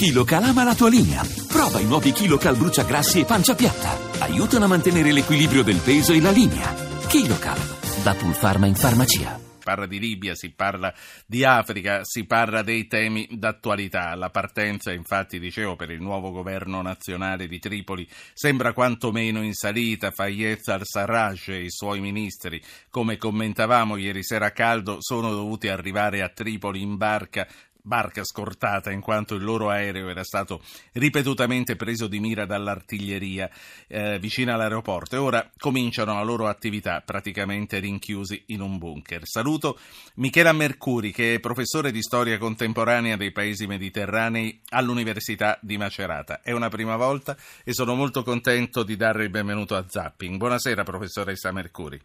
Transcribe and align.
KiloCal 0.00 0.44
ama 0.44 0.64
la 0.64 0.74
tua 0.74 0.88
linea. 0.88 1.22
Prova 1.46 1.78
i 1.78 1.84
nuovi 1.84 2.12
KiloCal 2.12 2.56
bruciagrassi 2.56 3.20
e 3.20 3.26
pancia 3.26 3.54
piatta. 3.54 3.98
Aiutano 4.20 4.64
a 4.64 4.68
mantenere 4.68 5.12
l'equilibrio 5.12 5.62
del 5.62 5.76
peso 5.76 6.14
e 6.14 6.22
la 6.22 6.30
linea. 6.30 6.72
KiloCal, 7.06 7.58
da 8.02 8.14
Pulpharma 8.14 8.64
in 8.66 8.76
farmacia 8.76 9.48
parla 9.70 9.86
di 9.86 10.00
Libia, 10.00 10.34
si 10.34 10.50
parla 10.50 10.92
di 11.26 11.44
Africa, 11.44 12.00
si 12.02 12.24
parla 12.24 12.62
dei 12.62 12.88
temi 12.88 13.28
d'attualità. 13.30 14.14
La 14.16 14.30
partenza, 14.30 14.92
infatti, 14.92 15.38
dicevo, 15.38 15.76
per 15.76 15.90
il 15.90 16.00
nuovo 16.00 16.32
governo 16.32 16.82
nazionale 16.82 17.46
di 17.46 17.60
Tripoli 17.60 18.08
sembra 18.32 18.72
quantomeno 18.72 19.42
in 19.42 19.54
salita. 19.54 20.10
Fayez 20.10 20.66
al-Sarraj 20.66 21.50
e 21.50 21.62
i 21.64 21.70
suoi 21.70 22.00
ministri, 22.00 22.60
come 22.90 23.16
commentavamo 23.16 23.96
ieri 23.96 24.24
sera 24.24 24.46
a 24.46 24.50
caldo, 24.50 24.96
sono 24.98 25.30
dovuti 25.30 25.68
arrivare 25.68 26.22
a 26.22 26.30
Tripoli 26.30 26.82
in 26.82 26.96
barca 26.96 27.46
barca 27.82 28.24
scortata 28.24 28.90
in 28.90 29.00
quanto 29.00 29.34
il 29.34 29.42
loro 29.42 29.70
aereo 29.70 30.08
era 30.08 30.24
stato 30.24 30.62
ripetutamente 30.92 31.76
preso 31.76 32.06
di 32.06 32.20
mira 32.20 32.46
dall'artiglieria 32.46 33.50
eh, 33.88 34.18
vicino 34.18 34.52
all'aeroporto 34.52 35.16
e 35.16 35.18
ora 35.18 35.50
cominciano 35.58 36.14
la 36.14 36.22
loro 36.22 36.46
attività 36.46 37.02
praticamente 37.04 37.78
rinchiusi 37.78 38.44
in 38.46 38.60
un 38.60 38.78
bunker. 38.78 39.26
Saluto 39.26 39.78
Michela 40.16 40.52
Mercuri 40.52 41.12
che 41.12 41.34
è 41.34 41.40
professore 41.40 41.90
di 41.90 42.02
storia 42.02 42.38
contemporanea 42.38 43.16
dei 43.16 43.32
paesi 43.32 43.66
mediterranei 43.66 44.60
all'Università 44.70 45.58
di 45.62 45.76
Macerata. 45.76 46.40
È 46.42 46.52
una 46.52 46.68
prima 46.68 46.96
volta 46.96 47.36
e 47.64 47.72
sono 47.72 47.94
molto 47.94 48.22
contento 48.22 48.82
di 48.82 48.96
dare 48.96 49.24
il 49.24 49.30
benvenuto 49.30 49.76
a 49.76 49.84
Zapping. 49.86 50.36
Buonasera 50.36 50.82
professoressa 50.82 51.52
Mercuri. 51.52 52.00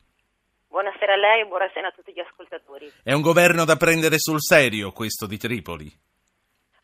A 1.16 1.18
lei 1.18 1.44
e 1.44 1.46
buonasera 1.46 1.88
a 1.88 1.92
tutti 1.92 2.12
gli 2.12 2.20
ascoltatori. 2.20 2.92
È 3.02 3.14
un 3.14 3.22
governo 3.22 3.64
da 3.64 3.78
prendere 3.78 4.20
sul 4.20 4.42
serio 4.42 4.92
questo 4.92 5.26
di 5.26 5.38
Tripoli? 5.38 5.90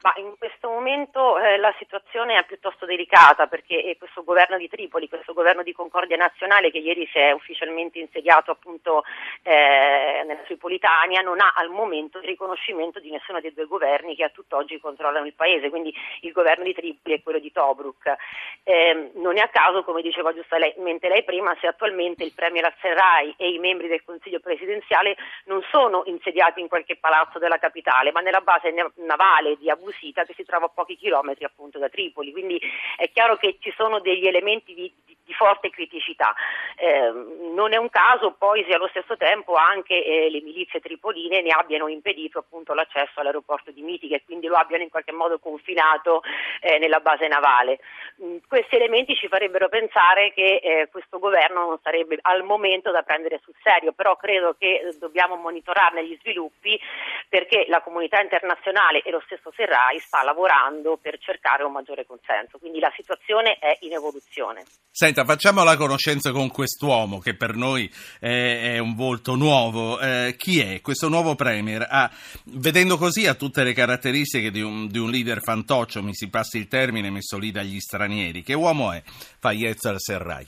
Ma 0.02 0.14
in 0.16 0.34
questo 0.36 0.68
momento 0.68 1.38
eh, 1.38 1.58
la 1.58 1.74
situazione 1.78 2.36
è 2.36 2.44
piuttosto 2.46 2.88
delicata 2.88 3.46
perché 3.46 3.84
eh, 3.84 3.98
questo 4.00 4.24
governo 4.24 4.58
di 4.58 4.68
Tripoli, 4.68 5.08
questo 5.08 5.34
governo 5.34 5.62
di 5.62 5.74
Concordia 5.74 6.18
Nazionale 6.18 6.72
che 6.72 6.80
ieri 6.80 7.08
si 7.12 7.20
è 7.20 7.32
ufficialmente 7.32 8.00
insediato 8.00 8.50
appunto 8.50 9.04
eh, 9.44 10.24
nella 10.26 10.42
Tripolitania 10.42 11.22
non 11.22 11.40
ha 11.40 11.54
al 11.56 11.70
momento 11.70 12.18
il 12.18 12.24
riconoscimento 12.24 13.00
di 13.00 13.12
nessuno 13.12 13.40
dei 13.42 13.54
due 13.54 13.68
governi 13.68 14.16
che 14.16 14.24
a 14.24 14.30
tutt'oggi 14.30 14.80
controllano 14.80 15.28
il 15.28 15.36
paese, 15.36 15.70
quindi 15.70 15.94
il 16.22 16.32
governo 16.32 16.64
di 16.64 16.74
Tripoli 16.74 17.16
e 17.16 17.22
quello 17.22 17.40
di 17.40 17.52
Tobruk. 17.52 18.16
Eh, 18.64 19.12
non 19.16 19.38
è 19.38 19.42
a 19.42 19.50
caso, 19.50 19.84
come 19.84 20.02
diceva 20.02 20.34
giustamente 20.34 21.10
lei 21.10 21.24
prima, 21.24 21.56
se 21.62 21.68
attualmente 21.68 22.24
il 22.24 22.34
Premier 22.34 22.66
Al-Serrai 22.66 23.36
e 23.38 23.52
i 23.52 23.60
membri 23.60 23.88
del 23.88 24.04
Consiglio 24.04 24.40
presidenziale 24.40 25.16
non 25.46 25.62
sono 25.70 26.02
insediati 26.06 26.60
in 26.60 26.68
qualche 26.68 26.96
palazzo 26.96 27.38
della 27.38 27.60
capitale, 27.60 28.12
ma 28.12 28.22
nella 28.22 28.42
base 28.42 28.74
navale 28.96 29.58
di 29.58 29.70
Abu 29.70 29.90
Sita 30.00 30.24
che 30.24 30.34
si 30.36 30.44
trova 30.44 30.66
a 30.66 30.70
pochi 30.70 30.96
chilometri 30.96 31.46
appunto 31.46 31.80
da 31.80 31.90
Tripoli, 31.90 32.32
quindi 32.32 32.60
è 32.98 33.10
chiaro 33.12 33.38
che 33.38 33.58
ci 33.60 33.74
sono 33.76 34.00
degli 34.00 34.28
elementi 34.28 34.74
di, 34.74 34.92
di, 35.06 35.18
di 35.24 35.34
forte 35.34 35.70
criticità. 35.70 36.34
Eh, 36.76 37.12
non 37.54 37.74
è 37.74 37.78
un 37.78 37.90
caso 37.90 38.34
poi 38.34 38.66
se 38.68 38.74
allo 38.74 38.88
stesso 38.88 39.18
tempo 39.18 39.56
anche 39.56 40.04
eh, 40.04 40.30
le 40.30 40.42
milizie 40.42 40.80
tripoline 40.80 41.42
ne 41.42 41.52
abbiano 41.52 41.88
impedito 41.88 42.40
appunto 42.40 42.74
l'accesso 42.74 43.20
all'aeroporto 43.20 43.72
di 43.72 43.82
Mitica 43.82 44.16
e 44.16 44.24
quindi 44.26 44.48
lo 44.48 44.56
abbiano 44.56 44.84
in 44.84 44.90
qualche 44.90 45.12
modo 45.12 45.40
confinato 45.40 46.22
eh, 46.62 46.78
nella 46.80 47.00
base 47.00 47.28
navale. 47.28 47.80
Mm, 48.24 48.38
questi 48.48 48.76
elementi 48.76 49.16
ci 49.16 49.28
farebbero 49.28 49.68
pensare 49.68 50.32
che 50.34 50.62
eh, 50.62 50.88
questo 50.92 51.18
governo 51.18 51.66
non 51.66 51.80
sarebbe 51.82 52.20
al 52.22 52.44
momento 52.44 52.92
da 52.92 53.02
prendere 53.02 53.42
sul 53.44 53.56
serio, 53.64 53.94
però 53.94 54.16
credo 54.16 54.56
che 54.60 54.94
dobbiamo 55.00 55.38
monitorarne 55.38 56.06
gli 56.06 56.16
sviluppi 56.22 56.80
perché 57.28 57.66
la 57.68 57.82
comunità 57.82 58.22
internazionale 58.22 59.02
e 59.02 59.10
lo 59.10 59.24
stesso 59.26 59.52
Serrano 59.56 59.70
RAI 59.72 60.00
sta 60.00 60.22
lavorando 60.24 61.00
per 61.02 61.18
cercare 61.18 61.64
un 61.64 61.72
maggiore 61.72 62.06
consenso, 62.06 62.60
quindi 62.60 62.80
la 62.80 62.92
situazione 62.96 63.58
è 63.58 63.78
in 63.82 63.94
evoluzione. 63.94 64.64
Senta, 64.92 65.24
facciamo 65.24 65.64
la 65.64 65.78
conoscenza 65.78 66.32
con 66.32 66.52
quest'uomo 66.52 67.20
che 67.20 67.36
per 67.36 67.56
noi 67.56 67.90
è, 68.20 68.76
è 68.76 68.78
un 68.78 68.94
volto 68.94 69.36
nuovo. 69.36 70.00
Eh, 70.00 70.36
chi 70.38 70.60
è 70.60 70.82
questo 70.82 71.08
nuovo 71.08 71.36
Premier? 71.36 71.88
Ah, 71.90 72.12
vedendo 72.46 72.98
così 72.98 73.26
ha 73.26 73.34
tutte 73.34 73.64
le 73.64 73.74
caratteristiche 73.74 74.52
di 74.52 74.62
un, 74.62 74.88
di 74.88 75.00
un 75.00 75.10
leader 75.10 75.42
fantoccio, 75.42 76.04
mi 76.04 76.14
si 76.14 76.30
passi 76.30 76.58
il 76.58 76.68
termine 76.68 77.10
messo 77.10 77.38
lì 77.38 77.52
dagli 77.52 77.80
stranieri. 77.80 78.11
Che 78.44 78.54
uomo 78.54 78.92
è 78.92 79.02
Fayez 79.40 79.86
al-Serraj? 79.86 80.48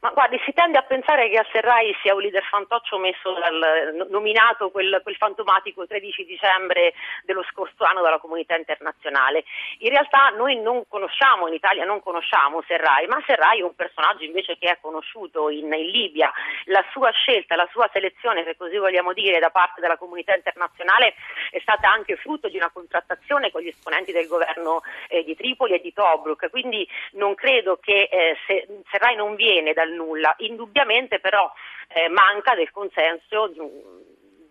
Ma 0.00 0.10
guardi, 0.10 0.40
si 0.44 0.52
tende 0.52 0.78
a 0.78 0.82
pensare 0.82 1.28
che 1.28 1.38
a 1.38 1.46
Serrai 1.50 1.92
sia 2.02 2.14
un 2.14 2.20
leader 2.20 2.44
fantoccio 2.44 2.98
messo 2.98 3.32
dal, 3.32 4.06
nominato 4.08 4.70
quel, 4.70 5.00
quel, 5.02 5.16
fantomatico 5.16 5.88
13 5.88 6.24
dicembre 6.24 6.94
dello 7.24 7.42
scorso 7.50 7.82
anno 7.82 8.00
dalla 8.00 8.20
comunità 8.20 8.56
internazionale. 8.56 9.42
In 9.78 9.90
realtà 9.90 10.28
noi 10.36 10.54
non 10.60 10.84
conosciamo, 10.86 11.48
in 11.48 11.54
Italia 11.54 11.84
non 11.84 12.00
conosciamo 12.00 12.62
Serrai, 12.62 13.08
ma 13.08 13.20
Serrai 13.26 13.58
è 13.58 13.64
un 13.64 13.74
personaggio 13.74 14.22
invece 14.22 14.56
che 14.56 14.70
è 14.70 14.78
conosciuto 14.80 15.50
in, 15.50 15.72
in 15.72 15.90
Libia. 15.90 16.32
La 16.66 16.84
sua 16.92 17.10
scelta, 17.10 17.56
la 17.56 17.68
sua 17.72 17.90
selezione, 17.92 18.44
se 18.44 18.56
così 18.56 18.76
vogliamo 18.76 19.12
dire, 19.12 19.40
da 19.40 19.50
parte 19.50 19.80
della 19.80 19.96
comunità 19.96 20.32
internazionale 20.32 21.14
è 21.50 21.58
stata 21.58 21.90
anche 21.90 22.14
frutto 22.14 22.48
di 22.48 22.56
una 22.56 22.70
contrattazione 22.72 23.50
con 23.50 23.62
gli 23.62 23.68
esponenti 23.68 24.12
del 24.12 24.28
governo 24.28 24.82
eh, 25.08 25.24
di 25.24 25.34
Tripoli 25.34 25.74
e 25.74 25.80
di 25.80 25.92
Tobruk. 25.92 26.50
Quindi 26.50 26.88
non 27.14 27.34
credo 27.34 27.78
che 27.82 28.08
eh, 28.08 28.36
se, 28.46 28.64
Serrai 28.90 29.16
non 29.16 29.34
viene 29.34 29.72
dal 29.72 29.86
dal 29.88 29.92
nulla. 29.92 30.34
Indubbiamente 30.38 31.18
però 31.18 31.50
eh, 31.88 32.08
manca 32.08 32.54
del 32.54 32.70
consenso 32.70 33.48
di, 33.48 33.60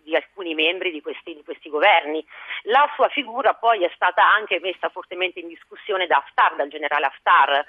di 0.04 0.16
alcuni 0.16 0.56
membri 0.56 0.92
di 0.92 1.02
questi, 1.02 1.36
di 1.36 1.44
questi, 1.44 1.70
governi. 1.70 2.26
La 2.64 2.90
sua 2.96 3.10
figura 3.10 3.54
poi 3.54 3.84
è 3.84 3.92
stata 3.94 4.24
anche 4.34 4.60
messa 4.60 4.90
fortemente 4.90 5.40
in 5.40 5.48
discussione 5.48 6.08
da 6.08 6.18
Haftar, 6.18 6.56
dal 6.56 6.70
generale 6.70 7.06
Haftar, 7.06 7.66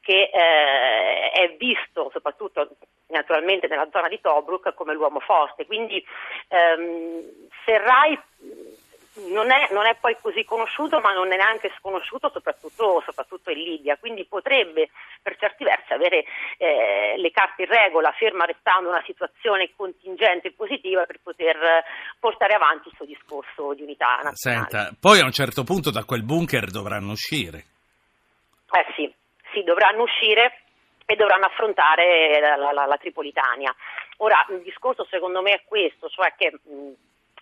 che 0.00 0.30
eh, 0.32 1.30
è 1.30 1.56
visto 1.58 2.10
soprattutto 2.12 2.76
naturalmente 3.08 3.66
nella 3.66 3.88
zona 3.90 4.08
di 4.08 4.20
Tobruk 4.20 4.74
come 4.74 4.94
l'uomo 4.94 5.20
forte. 5.20 5.66
Quindi 5.66 6.04
ehm, 6.48 7.48
Serrai 7.64 8.18
non 9.28 9.50
è, 9.50 9.68
non 9.72 9.86
è, 9.86 9.96
poi 10.00 10.16
così 10.20 10.44
conosciuto, 10.44 11.00
ma 11.00 11.12
non 11.12 11.32
è 11.32 11.36
neanche 11.36 11.72
sconosciuto, 11.78 12.30
soprattutto, 12.30 13.02
soprattutto 13.04 13.50
in 13.50 13.58
Libia. 13.58 13.96
Quindi 13.96 14.24
potrebbe 14.24 14.90
per 15.22 15.36
certi 15.38 15.64
versi 15.64 15.92
avere 15.92 16.24
eh, 16.58 17.14
le 17.16 17.30
carte 17.30 17.62
in 17.62 17.68
regola, 17.68 18.12
ferma 18.12 18.44
restando 18.44 18.88
una 18.88 19.02
situazione 19.04 19.70
contingente 19.76 20.48
e 20.48 20.52
positiva 20.52 21.04
per 21.04 21.20
poter 21.22 21.56
portare 22.18 22.54
avanti 22.54 22.88
il 22.88 22.94
suo 22.96 23.06
discorso 23.06 23.74
di 23.74 23.82
unità 23.82 24.20
nazionale. 24.22 24.68
Senta, 24.70 24.96
poi 24.98 25.20
a 25.20 25.24
un 25.24 25.32
certo 25.32 25.64
punto 25.64 25.90
da 25.90 26.04
quel 26.04 26.22
bunker 26.22 26.70
dovranno 26.70 27.12
uscire. 27.12 27.64
Eh 28.72 28.86
sì, 28.94 29.12
sì, 29.52 29.62
dovranno 29.62 30.02
uscire 30.02 30.62
e 31.04 31.16
dovranno 31.16 31.46
affrontare 31.46 32.38
la, 32.40 32.56
la, 32.56 32.72
la, 32.72 32.86
la 32.86 32.96
Tripolitania. 32.96 33.74
Ora, 34.18 34.46
il 34.50 34.62
discorso 34.62 35.04
secondo 35.10 35.42
me 35.42 35.52
è 35.52 35.62
questo, 35.64 36.08
cioè 36.08 36.34
che 36.36 36.52
mh, 36.52 36.92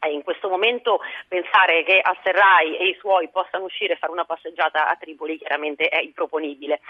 in 0.06 0.22
questo 0.22 0.48
momento 0.48 1.00
pensare 1.26 1.82
che 1.82 2.00
Al-Serrai 2.00 2.76
e 2.76 2.88
i 2.88 2.96
suoi 2.98 3.28
possano 3.28 3.64
uscire 3.64 3.94
e 3.94 3.96
fare 3.96 4.12
una 4.12 4.24
passeggiata 4.24 4.88
a 4.88 4.96
Tripoli 4.96 5.38
chiaramente 5.38 5.88
è 5.88 6.00
improponibile, 6.00 6.80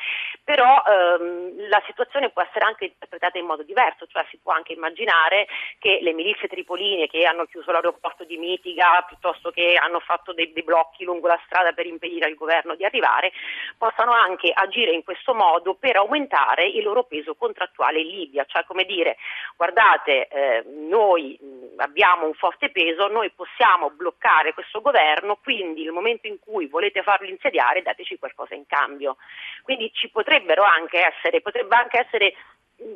però 0.44 0.82
ehm, 0.86 1.69
la 1.69 1.82
situazione 1.86 2.30
può 2.30 2.42
essere 2.42 2.66
anche 2.66 2.84
interpretata 2.84 3.38
in 3.38 3.46
modo 3.46 3.62
diverso, 3.62 4.06
cioè 4.06 4.26
si 4.28 4.38
può 4.42 4.52
anche 4.52 4.74
immaginare 4.74 5.46
che 5.78 6.00
le 6.02 6.12
milizie 6.12 6.48
tripoline 6.48 7.06
che 7.06 7.24
hanno 7.24 7.46
chiuso 7.46 7.70
l'aeroporto 7.70 8.24
di 8.24 8.36
Mitiga 8.36 9.04
piuttosto 9.06 9.50
che 9.50 9.78
hanno 9.80 10.00
fatto 10.00 10.32
dei, 10.32 10.52
dei 10.52 10.62
blocchi 10.62 11.04
lungo 11.04 11.26
la 11.28 11.40
strada 11.46 11.72
per 11.72 11.86
impedire 11.86 12.26
al 12.26 12.34
governo 12.34 12.75
di 12.75 12.84
arrivare, 12.84 13.32
possano 13.78 14.12
anche 14.12 14.50
agire 14.52 14.92
in 14.92 15.04
questo 15.04 15.32
modo 15.34 15.75
per 15.75 15.96
aumentare 15.96 16.66
il 16.66 16.82
loro 16.82 17.04
peso 17.04 17.34
contrattuale 17.34 18.00
in 18.00 18.08
Libia, 18.08 18.44
cioè 18.46 18.64
come 18.64 18.84
dire 18.84 19.16
guardate 19.56 20.28
eh, 20.28 20.64
noi 20.66 21.38
abbiamo 21.76 22.26
un 22.26 22.34
forte 22.34 22.70
peso 22.70 22.97
peso 22.98 23.06
noi 23.06 23.31
possiamo 23.31 23.91
bloccare 23.91 24.53
questo 24.53 24.81
governo, 24.81 25.36
quindi 25.36 25.84
nel 25.84 25.92
momento 25.92 26.26
in 26.26 26.38
cui 26.41 26.66
volete 26.66 27.03
farlo 27.03 27.28
insediare 27.28 27.82
dateci 27.82 28.19
qualcosa 28.19 28.56
in 28.56 28.67
cambio. 28.67 29.17
Quindi 29.62 29.90
ci 29.93 30.11
potrebbero 30.11 30.64
anche 30.64 31.06
essere, 31.06 31.40
potrebbe 31.40 31.76
anche 31.76 32.00
essere 32.00 32.34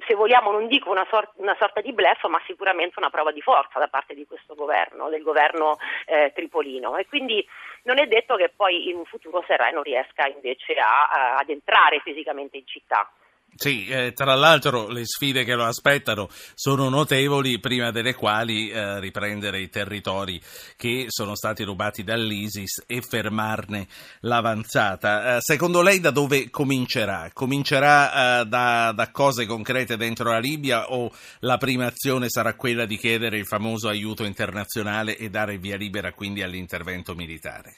se 0.06 0.14
vogliamo 0.14 0.52
non 0.52 0.68
dico 0.68 0.90
una, 0.90 1.04
sor- 1.10 1.32
una, 1.36 1.56
sorta 1.58 1.80
di 1.80 1.92
blef, 1.92 2.24
ma 2.26 2.40
sicuramente 2.46 2.98
una 2.98 3.10
prova 3.10 3.32
di 3.32 3.40
forza 3.40 3.80
da 3.80 3.88
parte 3.88 4.14
di 4.14 4.24
questo 4.26 4.54
governo, 4.54 5.08
del 5.08 5.22
governo 5.22 5.76
eh, 6.06 6.30
tripolino. 6.32 6.96
E 6.96 7.06
quindi 7.06 7.44
non 7.82 7.98
è 7.98 8.06
detto 8.06 8.36
che 8.36 8.52
poi 8.54 8.88
in 8.90 8.96
un 8.96 9.04
futuro 9.04 9.42
Serrai 9.44 9.72
non 9.72 9.82
riesca 9.82 10.28
invece 10.28 10.74
a, 10.74 11.08
a, 11.08 11.36
ad 11.38 11.48
entrare 11.48 12.00
fisicamente 12.00 12.56
in 12.56 12.66
città. 12.66 13.10
Sì, 13.54 13.86
eh, 13.86 14.12
tra 14.12 14.34
l'altro 14.34 14.88
le 14.88 15.04
sfide 15.04 15.44
che 15.44 15.54
lo 15.54 15.64
aspettano 15.64 16.28
sono 16.54 16.88
notevoli, 16.88 17.60
prima 17.60 17.90
delle 17.90 18.14
quali 18.14 18.70
eh, 18.70 18.98
riprendere 18.98 19.60
i 19.60 19.68
territori 19.68 20.40
che 20.76 21.04
sono 21.08 21.36
stati 21.36 21.62
rubati 21.62 22.02
dall'ISIS 22.02 22.84
e 22.86 23.02
fermarne 23.02 23.86
l'avanzata. 24.20 25.36
Eh, 25.36 25.40
secondo 25.40 25.82
lei 25.82 26.00
da 26.00 26.10
dove 26.10 26.48
comincerà? 26.48 27.28
Comincerà 27.32 28.40
eh, 28.40 28.44
da, 28.46 28.92
da, 28.92 29.10
cose 29.10 29.44
concrete 29.44 29.96
dentro 29.96 30.30
la 30.30 30.38
Libia 30.38 30.90
o 30.90 31.10
la 31.40 31.58
prima 31.58 31.86
azione 31.86 32.30
sarà 32.30 32.54
quella 32.54 32.86
di 32.86 32.96
chiedere 32.96 33.36
il 33.36 33.46
famoso 33.46 33.88
aiuto 33.88 34.24
internazionale 34.24 35.16
e 35.18 35.28
dare 35.28 35.58
via 35.58 35.76
libera 35.76 36.12
quindi 36.12 36.42
all'intervento 36.42 37.14
militare? 37.14 37.74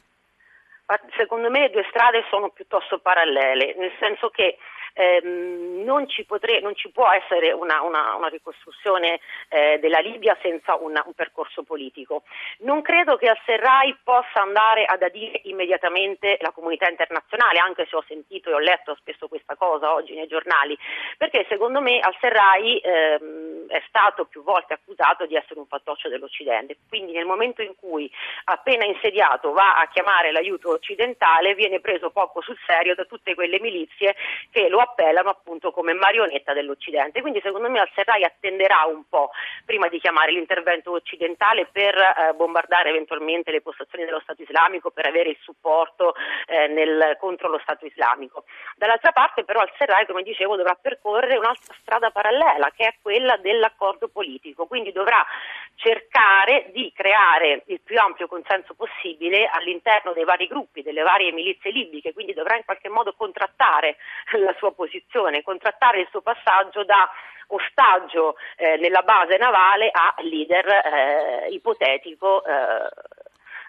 Secondo 1.16 1.48
me 1.50 1.60
le 1.60 1.70
due 1.70 1.84
strade 1.88 2.24
sono 2.30 2.50
piuttosto 2.50 2.98
parallele, 2.98 3.74
nel 3.76 3.92
senso 3.98 4.28
che 4.28 4.58
ehm, 4.94 5.82
non, 5.85 6.08
ci 6.08 6.25
potre, 6.25 6.61
non, 6.61 6.75
ci 6.75 6.91
può 6.91 7.11
essere 7.11 7.52
una, 7.52 7.82
una, 7.82 8.14
una 8.14 8.29
ricostruzione 8.29 9.20
eh, 9.49 9.79
della 9.81 9.99
Libia 9.99 10.37
senza 10.41 10.76
una, 10.76 11.02
un 11.05 11.12
percorso 11.12 11.62
politico. 11.62 12.23
Non 12.61 12.81
credo 12.81 13.17
che 13.17 13.29
al-Serraj 13.29 13.96
possa 14.02 14.41
andare 14.41 14.85
ad 14.85 15.02
adire 15.02 15.41
immediatamente 15.44 16.38
la 16.41 16.52
comunità 16.52 16.88
internazionale, 16.88 17.58
anche 17.58 17.87
se 17.88 17.96
ho 17.96 18.05
sentito 18.06 18.50
e 18.50 18.55
ho 18.55 18.58
letto 18.58 18.94
spesso 18.94 19.29
questa 19.29 19.56
cosa 19.56 19.93
oggi 19.93 20.14
nei 20.14 20.26
giornali, 20.26 20.79
perché 21.19 21.44
secondo 21.49 21.81
me 21.81 22.00
al-Serraj 22.00 22.81
ehm, 22.82 23.69
è 23.69 23.82
stato 23.88 24.25
più 24.25 24.43
volte 24.43 24.75
accusato 24.75 25.26
di 25.26 25.35
essere 25.35 25.58
un 25.58 25.67
fattoccio 25.67 26.08
dell'Occidente, 26.08 26.76
quindi 26.88 27.12
nel 27.12 27.26
momento 27.26 27.62
in 27.62 27.75
cui 27.76 28.11
appena 28.44 28.85
insediato 28.85 29.52
va 29.52 29.75
a 29.76 29.88
chiamare 29.88 30.32
l'aiuto 30.32 30.70
occidentale 30.70 31.55
viene 31.55 31.81
preso 31.81 32.11
poco 32.11 32.41
sul 32.41 32.58
serio 32.67 32.94
da 32.94 33.05
tutte 33.05 33.35
quelle 33.35 33.61
milizie 33.61 34.14
che 34.50 34.69
lo 34.69 34.81
appellano 34.84 35.31
appunto 35.31 35.70
come 35.70 35.92
marionetta 35.92 36.52
dell'Occidente. 36.52 37.20
Quindi 37.20 37.40
secondo 37.42 37.69
me 37.69 37.81
al-Serraj 37.81 38.22
attenderà 38.22 38.84
un 38.86 39.08
po' 39.08 39.31
prima 39.64 39.88
di 39.88 39.98
chiamare 39.98 40.32
l'intervento 40.32 40.92
occidentale 40.92 41.66
per 41.70 41.96
eh, 41.96 42.32
bombardare 42.34 42.90
eventualmente 42.90 43.50
le 43.50 43.60
postazioni 43.60 44.04
dello 44.04 44.20
Stato 44.20 44.42
islamico, 44.42 44.90
per 44.90 45.06
avere 45.06 45.31
il 45.31 45.38
supporto 45.40 46.14
eh, 46.46 46.69
nel, 46.69 47.16
contro 47.19 47.48
lo 47.48 47.58
Stato 47.58 47.86
islamico. 47.86 48.44
Dall'altra 48.76 49.12
parte 49.12 49.44
però 49.44 49.60
al-Serraj, 49.60 50.06
come 50.06 50.22
dicevo, 50.22 50.56
dovrà 50.56 50.75
percorrere 50.81 51.36
un'altra 51.36 51.75
strada 51.81 52.10
parallela 52.10 52.70
che 52.76 52.86
è 52.86 52.94
quella 53.02 53.36
dell'accordo 53.36 54.08
politico, 54.08 54.66
quindi 54.66 54.92
dovrà 54.92 55.25
cercare 55.74 56.70
di 56.72 56.92
creare 56.94 57.62
il 57.66 57.80
più 57.80 57.98
ampio 57.98 58.26
consenso 58.26 58.74
possibile 58.74 59.48
all'interno 59.50 60.12
dei 60.12 60.24
vari 60.24 60.46
gruppi, 60.46 60.82
delle 60.82 61.02
varie 61.02 61.32
milizie 61.32 61.70
libiche, 61.70 62.12
quindi 62.12 62.32
dovrà 62.32 62.56
in 62.56 62.64
qualche 62.64 62.88
modo 62.88 63.14
contrattare 63.14 63.96
la 64.38 64.54
sua 64.58 64.72
posizione, 64.72 65.42
contrattare 65.42 66.00
il 66.00 66.08
suo 66.10 66.22
passaggio 66.22 66.84
da 66.84 67.10
ostaggio 67.48 68.36
eh, 68.56 68.76
nella 68.76 69.02
base 69.02 69.36
navale 69.36 69.90
a 69.92 70.14
leader 70.22 70.66
eh, 70.66 71.48
ipotetico 71.50 72.44
eh, 72.44 72.88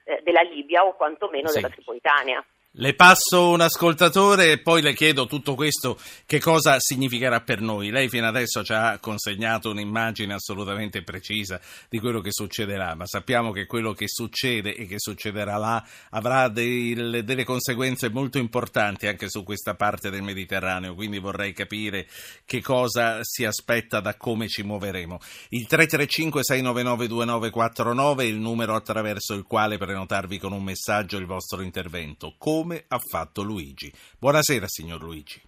eh 0.06 0.22
della 0.24 0.42
Libia 0.42 0.86
o 0.86 0.96
quantomeno 0.96 1.48
sì. 1.48 1.56
della 1.56 1.70
Tripolitania. 1.70 2.46
Le 2.78 2.94
passo 2.94 3.52
un 3.52 3.62
ascoltatore 3.62 4.52
e 4.52 4.60
poi 4.60 4.82
le 4.82 4.94
chiedo 4.94 5.28
tutto 5.28 5.56
questo 5.56 5.98
che 6.26 6.42
cosa 6.42 6.76
significherà 6.78 7.40
per 7.40 7.62
noi. 7.62 7.90
Lei 7.90 8.10
fino 8.10 8.28
adesso 8.28 8.66
ci 8.66 8.74
ha 8.74 9.00
consegnato 9.00 9.70
un'immagine 9.70 10.34
assolutamente 10.34 11.02
precisa 11.02 11.58
di 11.88 12.00
quello 12.00 12.20
che 12.20 12.34
succederà, 12.34 12.94
ma 12.94 13.06
sappiamo 13.06 13.54
che 13.54 13.66
quello 13.66 13.94
che 13.94 14.10
succede 14.10 14.76
e 14.76 14.88
che 14.88 14.96
succederà 14.98 15.56
là 15.56 15.82
avrà 16.10 16.50
dei, 16.50 17.24
delle 17.24 17.46
conseguenze 17.46 18.10
molto 18.10 18.40
importanti 18.40 19.08
anche 19.08 19.30
su 19.30 19.46
questa 19.46 19.76
parte 19.76 20.10
del 20.10 20.24
Mediterraneo, 20.24 20.96
quindi 20.96 21.18
vorrei 21.18 21.54
capire 21.54 22.10
che 22.44 22.62
cosa 22.62 23.20
si 23.22 23.46
aspetta 23.46 24.02
da 24.02 24.18
come 24.18 24.50
ci 24.50 24.64
muoveremo. 24.64 25.18
Il 25.52 25.66
335-699-2949 25.70 28.20
è 28.20 28.24
il 28.24 28.36
numero 28.36 28.76
attraverso 28.76 29.34
il 29.34 29.44
quale 29.44 29.78
prenotarvi 29.78 30.40
con 30.40 30.52
un 30.52 30.64
messaggio 30.64 31.16
il 31.16 31.26
vostro 31.26 31.62
intervento. 31.62 32.36
Come 32.38 32.64
come 32.66 32.84
ha 32.88 32.98
fatto 32.98 33.44
Luigi. 33.44 33.92
Buonasera 34.18 34.66
signor 34.66 35.00
Luigi. 35.00 35.40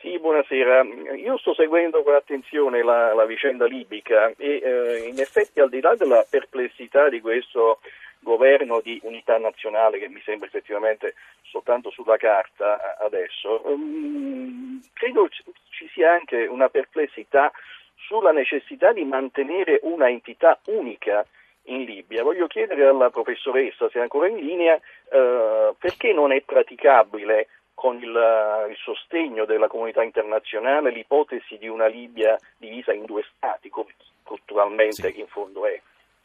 Sì, 0.00 0.18
buonasera. 0.18 0.82
Io 1.14 1.38
sto 1.38 1.54
seguendo 1.54 2.02
con 2.02 2.14
attenzione 2.14 2.82
la, 2.82 3.14
la 3.14 3.26
vicenda 3.26 3.64
libica 3.66 4.32
e 4.36 4.60
eh, 4.60 5.06
in 5.06 5.20
effetti 5.20 5.60
al 5.60 5.68
di 5.68 5.80
là 5.80 5.94
della 5.94 6.26
perplessità 6.28 7.08
di 7.08 7.20
questo 7.20 7.78
governo 8.18 8.80
di 8.80 8.98
unità 9.04 9.38
nazionale 9.38 10.00
che 10.00 10.08
mi 10.08 10.20
sembra 10.24 10.48
effettivamente 10.48 11.14
soltanto 11.42 11.90
sulla 11.90 12.16
carta 12.16 12.98
adesso, 12.98 13.62
um, 13.64 14.80
credo 14.94 15.28
ci 15.28 15.88
sia 15.92 16.10
anche 16.10 16.46
una 16.46 16.68
perplessità 16.68 17.52
sulla 17.94 18.32
necessità 18.32 18.92
di 18.92 19.04
mantenere 19.04 19.78
una 19.82 20.08
entità 20.08 20.58
unica 20.66 21.24
in 21.68 21.84
Libia. 21.84 22.22
Voglio 22.22 22.46
chiedere 22.46 22.86
alla 22.86 23.10
professoressa, 23.10 23.88
se 23.90 23.98
è 23.98 24.02
ancora 24.02 24.28
in 24.28 24.36
linea, 24.36 24.74
eh, 24.76 25.74
perché 25.78 26.12
non 26.12 26.32
è 26.32 26.40
praticabile 26.42 27.48
con 27.74 27.96
il, 27.96 28.66
il, 28.68 28.76
sostegno 28.82 29.44
della 29.44 29.68
comunità 29.68 30.02
internazionale 30.02 30.90
l'ipotesi 30.90 31.56
di 31.58 31.68
una 31.68 31.86
Libia 31.86 32.36
divisa 32.56 32.92
in 32.92 33.04
due 33.04 33.24
stati, 33.36 33.68
come 33.68 33.94
strutturalmente 34.22 35.12
sì. 35.12 35.20
in 35.20 35.26
fondo 35.28 35.64
è. 35.64 35.80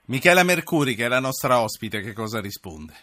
Michela 0.08 0.44
Mercuri, 0.44 0.96
che 0.96 1.06
è 1.06 1.08
la 1.08 1.20
nostra 1.20 1.62
ospite, 1.62 2.02
che 2.02 2.14
cosa 2.14 2.42
risponde? 2.42 2.94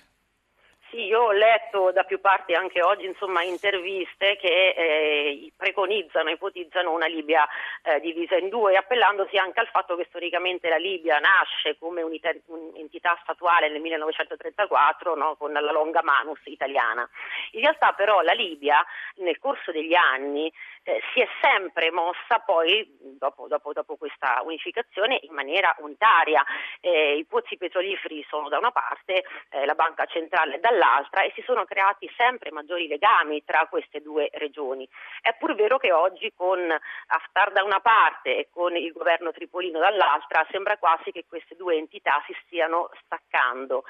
Sì, 0.90 1.09
io 1.10 1.22
ho 1.22 1.32
letto 1.32 1.90
da 1.90 2.04
più 2.04 2.20
parti 2.20 2.54
anche 2.54 2.82
oggi 2.82 3.04
insomma, 3.04 3.42
interviste 3.42 4.36
che 4.36 4.68
eh, 4.76 5.52
preconizzano, 5.56 6.30
ipotizzano 6.30 6.92
una 6.92 7.06
Libia 7.06 7.46
eh, 7.82 7.98
divisa 7.98 8.36
in 8.36 8.48
due, 8.48 8.76
appellandosi 8.76 9.36
anche 9.36 9.58
al 9.58 9.66
fatto 9.66 9.96
che 9.96 10.06
storicamente 10.08 10.68
la 10.68 10.76
Libia 10.76 11.18
nasce 11.18 11.76
come 11.78 12.02
un'entità 12.02 13.18
statuale 13.22 13.68
nel 13.68 13.80
1934 13.80 15.16
no, 15.16 15.34
con 15.36 15.52
la 15.52 15.60
longa 15.60 16.02
manus 16.04 16.40
italiana. 16.44 17.08
In 17.52 17.62
realtà 17.62 17.92
però 17.92 18.20
la 18.20 18.32
Libia 18.32 18.84
nel 19.16 19.38
corso 19.40 19.72
degli 19.72 19.94
anni 19.94 20.50
eh, 20.84 21.00
si 21.12 21.20
è 21.20 21.28
sempre 21.42 21.90
mossa 21.90 22.38
poi, 22.44 22.86
dopo, 23.18 23.48
dopo, 23.48 23.72
dopo, 23.72 23.96
questa 23.96 24.40
unificazione, 24.44 25.18
in 25.22 25.34
maniera 25.34 25.74
unitaria. 25.80 26.44
Eh, 26.80 27.16
I 27.16 27.24
pozzi 27.26 27.56
petroliferi 27.56 28.24
sono 28.28 28.48
da 28.48 28.58
una 28.58 28.70
parte, 28.70 29.24
eh, 29.50 29.66
la 29.66 29.74
banca 29.74 30.06
centrale 30.06 30.60
dall'altra 30.60 30.99
e 31.24 31.32
si 31.34 31.42
sono 31.42 31.64
creati 31.64 32.10
sempre 32.16 32.50
maggiori 32.50 32.86
legami 32.86 33.44
tra 33.44 33.66
queste 33.68 34.00
due 34.00 34.28
regioni. 34.32 34.88
È 35.20 35.34
pur 35.38 35.54
vero 35.54 35.78
che 35.78 35.92
oggi 35.92 36.32
con 36.34 36.58
Haftar 37.06 37.52
da 37.52 37.62
una 37.62 37.80
parte 37.80 38.36
e 38.36 38.48
con 38.50 38.76
il 38.76 38.92
governo 38.92 39.32
tripolino 39.32 39.78
dall'altra 39.78 40.46
sembra 40.50 40.76
quasi 40.76 41.12
che 41.12 41.24
queste 41.28 41.56
due 41.56 41.76
entità 41.76 42.22
si 42.26 42.36
stiano 42.44 42.90
staccando 43.04 43.84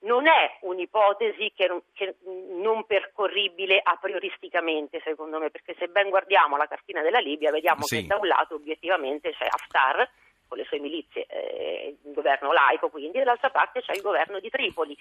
non 0.00 0.28
è 0.28 0.58
un'ipotesi 0.60 1.52
che, 1.56 1.82
che, 1.92 2.16
non 2.22 2.84
percorribile 2.84 3.80
a 3.82 3.96
prioristicamente, 4.00 5.00
secondo 5.02 5.38
me, 5.38 5.50
perché 5.50 5.74
se 5.78 5.88
ben 5.88 6.08
guardiamo 6.08 6.56
la 6.56 6.68
cartina 6.68 7.02
della 7.02 7.18
Libia 7.18 7.50
vediamo 7.50 7.82
sì. 7.82 8.02
che 8.02 8.06
da 8.06 8.16
un 8.16 8.28
lato 8.28 8.54
obiettivamente 8.54 9.32
c'è 9.32 9.46
Haftar 9.46 10.08
con 10.46 10.56
le 10.56 10.64
sue 10.64 10.78
milizie, 10.78 11.26
eh, 11.26 11.96
il 12.02 12.12
governo 12.14 12.52
laico 12.52 12.88
quindi, 12.88 13.18
e 13.18 13.20
dall'altra 13.20 13.50
parte 13.50 13.82
c'è 13.82 13.92
il 13.92 14.00
governo 14.00 14.40
di 14.40 14.48
Tripoli, 14.48 14.96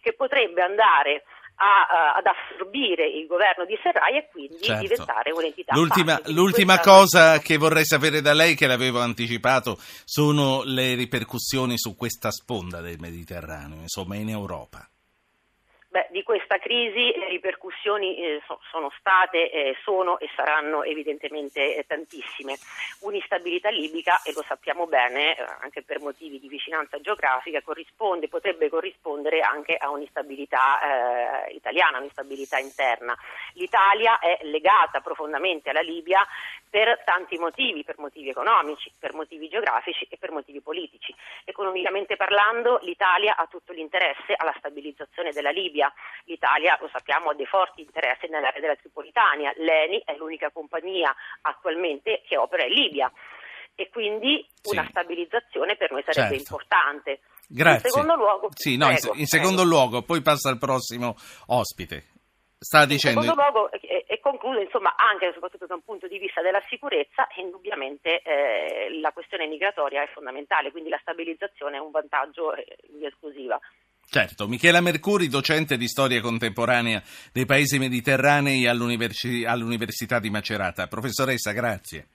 che 0.00 0.14
potrebbe 0.14 0.62
andare 0.62 1.24
a, 1.60 2.14
ad 2.14 2.26
assorbire 2.26 3.06
il 3.06 3.26
governo 3.26 3.64
di 3.64 3.78
Serrai 3.82 4.16
e 4.16 4.28
quindi 4.30 4.62
certo. 4.62 4.82
diventare 4.82 5.30
un'entità 5.30 5.74
L'ultima, 5.74 6.20
l'ultima 6.26 6.80
cosa 6.80 7.38
che 7.38 7.58
vorrei 7.58 7.84
sapere 7.84 8.20
da 8.20 8.32
lei, 8.32 8.54
che 8.54 8.66
l'avevo 8.66 9.00
anticipato, 9.00 9.76
sono 10.04 10.62
le 10.64 10.94
ripercussioni 10.94 11.78
su 11.78 11.96
questa 11.96 12.30
sponda 12.30 12.80
del 12.80 12.98
Mediterraneo, 12.98 13.80
insomma 13.80 14.16
in 14.16 14.30
Europa. 14.30 14.89
Questa 16.30 16.58
crisi 16.58 17.12
le 17.16 17.26
ripercussioni 17.26 18.16
eh, 18.16 18.40
so, 18.46 18.60
sono 18.70 18.92
state, 18.96 19.50
eh, 19.50 19.76
sono 19.82 20.16
e 20.20 20.30
saranno 20.36 20.84
evidentemente 20.84 21.74
eh, 21.74 21.84
tantissime. 21.84 22.56
Un'instabilità 23.00 23.68
libica, 23.68 24.22
e 24.22 24.32
lo 24.32 24.44
sappiamo 24.46 24.86
bene, 24.86 25.36
eh, 25.36 25.44
anche 25.60 25.82
per 25.82 25.98
motivi 25.98 26.38
di 26.38 26.46
vicinanza 26.46 27.00
geografica, 27.00 27.62
corrisponde, 27.62 28.28
potrebbe 28.28 28.68
corrispondere 28.68 29.40
anche 29.40 29.74
a 29.74 29.90
un'instabilità 29.90 31.48
eh, 31.48 31.54
italiana, 31.54 31.98
un'instabilità 31.98 32.58
interna. 32.58 33.12
L'Italia 33.54 34.20
è 34.20 34.38
legata 34.42 35.00
profondamente 35.00 35.70
alla 35.70 35.80
Libia 35.80 36.24
per 36.70 37.02
tanti 37.04 37.36
motivi, 37.36 37.82
per 37.82 37.98
motivi 37.98 38.30
economici, 38.30 38.92
per 38.98 39.12
motivi 39.12 39.48
geografici 39.48 40.06
e 40.08 40.16
per 40.16 40.30
motivi 40.30 40.60
politici. 40.60 41.12
Economicamente 41.44 42.14
parlando, 42.16 42.78
l'Italia 42.82 43.34
ha 43.36 43.46
tutto 43.46 43.72
l'interesse 43.72 44.34
alla 44.36 44.54
stabilizzazione 44.56 45.32
della 45.32 45.50
Libia. 45.50 45.92
L'Italia, 46.24 46.78
lo 46.80 46.88
sappiamo, 46.92 47.30
ha 47.30 47.34
dei 47.34 47.46
forti 47.46 47.82
interessi 47.82 48.28
nell'area 48.28 48.60
della 48.60 48.76
Tripolitania. 48.76 49.52
L'ENI 49.56 50.02
è 50.04 50.16
l'unica 50.16 50.50
compagnia 50.50 51.14
attualmente 51.42 52.22
che 52.24 52.36
opera 52.36 52.64
in 52.64 52.72
Libia 52.72 53.12
e 53.74 53.88
quindi 53.88 54.46
sì. 54.60 54.74
una 54.74 54.86
stabilizzazione 54.88 55.76
per 55.76 55.90
noi 55.90 56.02
sarebbe 56.02 56.36
certo. 56.36 56.52
importante. 56.52 57.20
Grazie. 57.48 57.88
In 57.88 57.94
secondo 57.94 58.14
luogo, 58.14 58.48
sì, 58.54 58.76
no, 58.76 58.86
prego, 58.86 59.14
in, 59.14 59.26
secondo 59.26 59.64
luogo, 59.64 60.02
poi 60.02 60.22
passa 60.22 60.50
al 60.50 60.58
prossimo 60.58 61.16
ospite. 61.46 62.09
Sta 62.62 62.84
dicendo... 62.84 63.20
In 63.20 63.26
secondo 63.26 63.50
luogo, 63.50 63.72
e, 63.72 64.04
e 64.06 64.20
concludo, 64.20 64.60
insomma, 64.60 64.94
anche 64.94 65.28
e 65.28 65.32
soprattutto 65.32 65.64
da 65.64 65.76
un 65.76 65.82
punto 65.82 66.06
di 66.06 66.18
vista 66.18 66.42
della 66.42 66.62
sicurezza, 66.68 67.26
indubbiamente 67.36 68.20
eh, 68.20 69.00
la 69.00 69.12
questione 69.12 69.46
migratoria 69.46 70.02
è 70.02 70.10
fondamentale, 70.12 70.70
quindi 70.70 70.90
la 70.90 70.98
stabilizzazione 71.00 71.78
è 71.78 71.80
un 71.80 71.90
vantaggio 71.90 72.54
eh, 72.54 72.76
in 72.92 73.06
esclusiva. 73.06 73.58
Certo, 74.06 74.46
Michela 74.46 74.82
Mercuri, 74.82 75.28
docente 75.28 75.78
di 75.78 75.88
storia 75.88 76.20
contemporanea 76.20 77.02
dei 77.32 77.46
paesi 77.46 77.78
mediterranei 77.78 78.66
all'Università 78.66 80.18
di 80.18 80.28
Macerata. 80.28 80.86
Professoressa, 80.86 81.52
grazie. 81.52 82.08